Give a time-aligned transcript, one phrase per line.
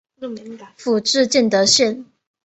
[0.77, 2.03] 府治建德县。